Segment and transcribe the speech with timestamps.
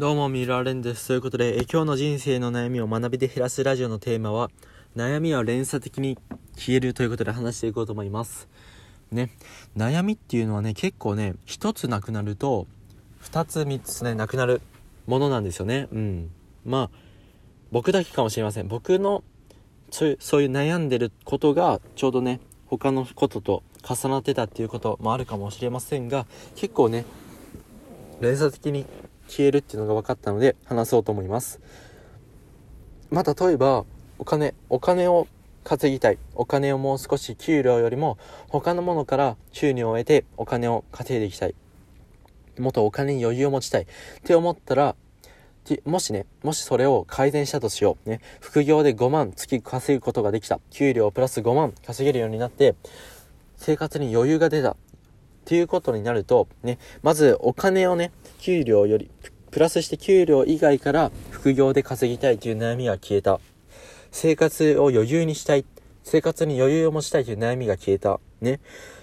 [0.00, 1.08] どうも、ミラーレンです。
[1.08, 4.50] ということで、え今日の人生の悩みを学びで減らすラジオのテーマは、
[4.96, 6.16] 悩みは連鎖的に
[6.56, 8.48] 消えるということで話していこうと思います。
[9.12, 9.30] ね、
[9.76, 12.66] 悩みっていうのはね、結構ね、一つなくなると、
[13.18, 14.62] 二つ三つね、なくなる
[15.06, 15.86] ものなんですよね。
[15.92, 16.30] うん。
[16.64, 16.90] まあ、
[17.70, 18.68] 僕だけかもしれません。
[18.68, 19.22] 僕の、
[19.90, 26.24] そういう、そういう悩んでることが、ちょうどね、他のことと重なってたっていうこともあるかもしれませんが、
[26.54, 27.04] 結構ね、
[28.22, 28.86] 連鎖的に
[29.30, 31.60] 消えるっていうのが分かったので話そうと思います
[33.10, 33.84] まあ例えば
[34.18, 35.28] お金お金を
[35.64, 38.18] 稼ぎたいお金をもう少し給料よりも
[38.48, 41.54] 他のものから収入を得てお金を稼いでいきたい
[42.58, 43.86] もっとお金に余裕を持ちたいっ
[44.24, 44.96] て思ったら
[45.84, 48.08] もしね、もしそれを改善したとしよう。
[48.08, 50.58] ね、副業で5万月稼ぐことができた。
[50.70, 52.74] 給料プラス5万稼げるようになって、
[53.56, 54.76] 生活に余裕が出た。
[55.50, 59.10] っていうことになると、ね、まずお金をね、給料より、
[59.50, 63.40] プラスして給料以外から副業で稼ぎたいという悩みが消えた。
[64.12, 65.64] 生活を余裕にしたい。
[66.04, 68.20] 生活に余裕を持ちたいという悩みが消えた。
[68.40, 68.60] ね。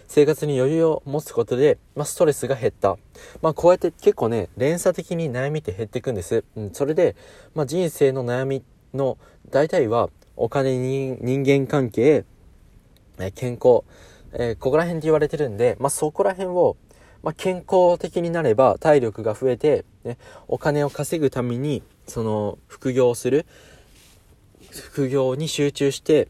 [0.07, 2.97] 生活に余裕を持つことで、まあ、ストレスが減った。
[3.41, 6.45] まあ、こうやって結構ね、連鎖的に悩みって減っていくんです。
[6.55, 7.17] うん、それで、
[7.55, 9.17] まあ、人生の悩みの
[9.49, 12.23] 大体は、お金に、人間関係、
[13.35, 13.83] 健康、
[14.39, 16.77] えー、ここら辺って言われてるんで、まあ、そこら辺を、
[17.23, 23.47] まあ、健康的になれば体力が増えて、ね、お金を稼ぐために、その、副業をする、
[24.71, 26.27] 副業に集中して、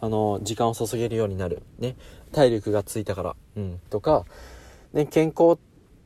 [0.00, 1.62] あの、時間を注げるようになる。
[1.78, 1.96] ね。
[2.32, 3.36] 体力がついたから。
[3.56, 3.80] うん。
[3.90, 4.24] とか、
[4.94, 5.58] ね、健康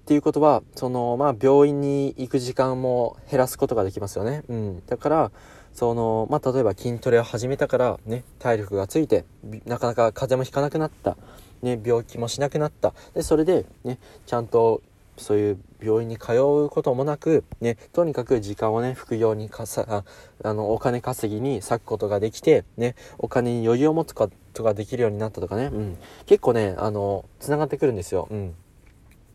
[0.04, 4.42] っていうことは、その、まあ、病院に行く時間も減らすことができますよね。
[4.48, 4.82] うん。
[4.86, 5.32] だから、
[5.72, 9.24] その、まあ、例えば筋トレを始めたから、ね、体力がついて、
[9.64, 11.16] なかなか風邪もひかなくなった。
[11.62, 12.92] ね、病気もしなくなった。
[13.14, 14.82] で、それで、ね、ちゃんと、
[15.16, 20.04] そういう病院に通うこともなく、ね、とにかく時間をね、副業にかさ、あ
[20.42, 25.96] あの、お金稼ぎに割くことができて、ね、お金に余裕を持つことができるようになったとかね、うん。
[26.26, 28.28] 結構ね、あの、繋がってくるんですよ。
[28.30, 28.54] うん。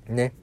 [0.10, 0.34] ね。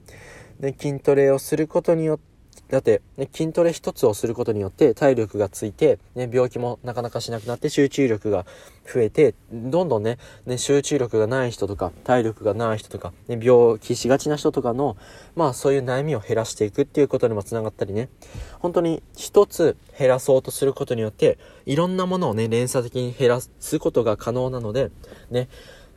[0.59, 2.37] で、筋トレをすることによって、
[2.69, 8.45] だって、ね、筋トレ一つをすることによって体力がついて、ね、病気もなかなかしなくなって集中力が
[8.93, 14.97] 増えて、どんどんね、ね、集中力がない人とか、体力がない人とか、ね、病気しがちな人とかの、
[15.35, 18.09] まあそういう悩みを減らしていくっていうことにもつながったりね、
[18.59, 24.91] 本当に一つ減らそうとすることによって、いろんなものをね、連鎖的に減らすことが可能なので、
[25.31, 25.47] ね、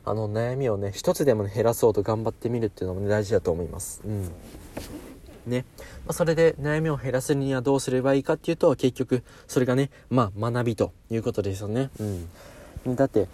[0.03, 4.01] あの悩みをね、一つでも、ね、減らそうと頑張ってみるっていうのも、ね、大事だと思います。
[4.05, 4.31] うん。
[5.45, 5.65] ね。
[6.05, 11.89] まあ、それで悩みを減らすにはどうすればいいかっていうと、結局、それがね、まあ、学びということですよね。
[11.99, 12.03] う
[12.89, 12.95] ん。
[12.95, 13.27] だって、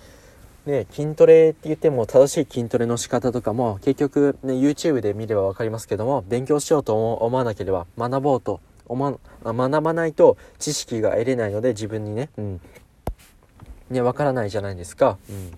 [0.65, 12.61] ね、筋トレって言っても正しい筋トレの仕方とかも結局ね、YouTube で見れば分かりますけども、勉強しようと思わなければ学ぼうと思学ばないと知識が得れないので自分にね、うん。
[13.89, 15.17] ね、わからないじゃないですか。
[15.29, 15.51] うん。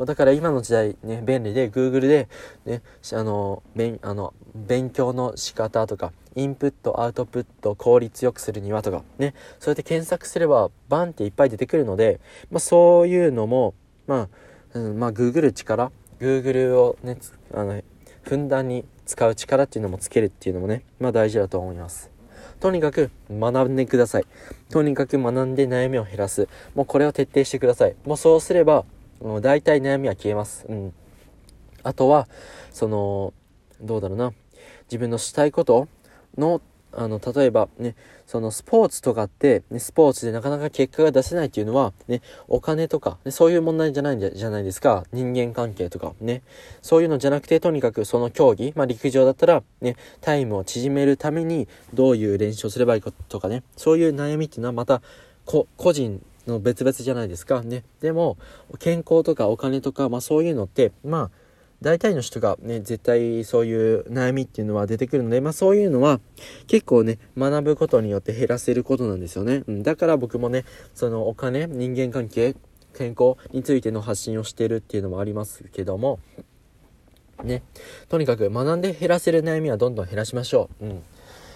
[0.00, 2.26] まだから今の時代ね、便利で Google で、
[2.64, 2.80] ね、
[3.12, 12.18] あの、勉、あの、勉強の仕方とか、インプット、アウトプット、効率よくするにはとか、ね、そうやって検索すれば、バンっていっぱい出てくるので、
[12.50, 13.74] まあそういうのも、
[14.06, 14.28] ま
[14.74, 17.18] あ、うん、まあ Google 力、Google をね、
[17.52, 17.82] あの、
[18.22, 22.10] ふんだんに使う力っていうのもつけるっていうのもね、まあ大事だと思います。
[22.58, 24.24] とにかく学んでください。
[24.70, 26.48] とにかく学んで悩みを減らす。
[26.74, 27.94] もうこれを徹底してください。
[28.06, 28.86] もうそうすれば、
[29.20, 30.66] もう大体悩みは消えます。
[30.68, 30.94] うん。
[31.82, 32.28] あとは、
[32.72, 33.32] その、
[33.80, 34.32] どうだろうな。
[34.84, 35.88] 自分のしたいこと
[36.36, 36.60] の、
[36.92, 37.94] あの、例えばね、
[38.26, 45.04] そのスポーツとかって、ね、スポーツでなかなか結果が出せないっていうのは、ね、お金とか、ね、そういう問題じゃないんじゃないですか。
[45.12, 46.42] 人間関係とか、ね。
[46.82, 55.02] そういうのじゃなくて、とにかくその競技、まあ陸上だったら、ね、タイムを縮めるために、どういう練習をすればいいかとかね、そういう悩みっていうのはまた、
[55.44, 57.62] 個人の別々じゃないですか。
[57.62, 57.84] ね。
[58.00, 58.36] でも、
[58.78, 61.30] 健康とかお金とか、まあそういうのって、まあ、
[61.82, 66.20] 大体の人がね、絶対そういう悩みっていうのは出てくるので、まあそういうのは
[66.66, 69.64] 結構ね、学ぶことによって減らせることなんですよね。
[69.66, 70.64] うん、だから僕もね、
[70.94, 72.54] そのお金、人間関係、
[72.94, 76.18] 健康についての発信をしてるっていうのもありますけども、
[77.42, 77.62] ね、
[78.10, 80.84] とにかく学んで減らせる悩みはどんどん減らしましょう。
[80.84, 81.02] うん。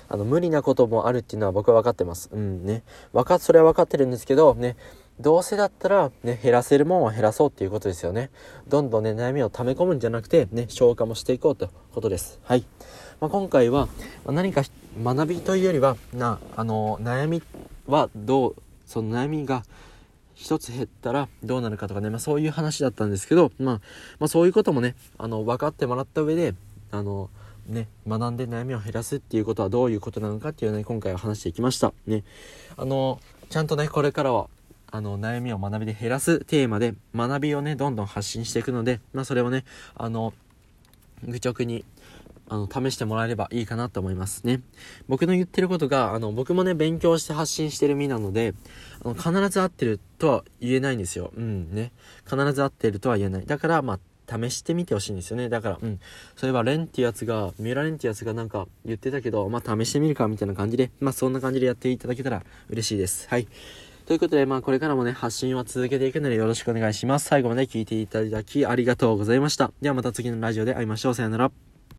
[0.08, 2.30] あの、無理なこともあるっていうのは僕は分かってます。
[2.32, 2.82] うんね。
[3.12, 4.76] 分か、それは分かってるんですけど、ね、
[5.20, 8.30] どうせだったら、ね、減らせるもんは減らそうっていうことですよね。
[8.68, 12.40] どんどんね、悩みを溜め込むんじゃなくて、ね、消化もしていこうということです。
[12.42, 12.64] はい。
[13.20, 13.88] まあ、今回は、
[14.26, 14.62] 何か
[15.02, 17.42] 学びというよりは、な、あの、悩み
[17.86, 18.56] はどう、
[18.86, 19.62] その悩みが、
[20.34, 23.80] 一つ減ったらどうなるかとかね、まあそういう話だったんですけど、まあ、
[24.18, 26.54] まあそういうこともね、あの、分かってもらった上で、
[26.90, 27.30] あの、
[27.66, 31.92] ね、学んで悩みを減らすっていうことはどういうことなのかっていうのをね、今回は話していきました。
[32.06, 32.24] ね。
[32.76, 33.20] あの、
[33.50, 34.48] ちゃんとね、これからは、
[34.90, 39.64] あの、悩みを学びで減らすテーマで、学びをね、どんどん発信していくので、まあ、それをね、
[39.94, 40.34] あの、
[41.26, 41.84] 愚直に、
[42.48, 44.60] あの、試してもらえればいいかなと思いますね。
[45.08, 48.54] 僕の言ってることが、あの、僕もね、勉強して発信してる身なので、
[49.02, 51.32] あの、必ず合ってるとは言えないんですよ。
[51.34, 51.92] うんね。
[52.24, 53.46] 必ず合ってるとは言えない。
[53.46, 55.48] だから、まあ、試してみてほしいんですよね。
[55.48, 56.00] だから、うん。
[56.36, 63.28] そういえばレンってやつが、三浦レンってやつがなんか言ってたけど、まあ試してみるかみたいな感じで、まあそんな感じでやっていただけたら嬉しいです。
[63.28, 63.46] はい。
[64.06, 67.26] ということで、まあこれからもね、発信は続けていくのでよろしくお願いします。
[67.26, 69.72] 最後まで聞いていただきありがとうございました。
[69.80, 71.14] ではまた次のラジオで会いましょう。
[71.14, 71.63] さよなら。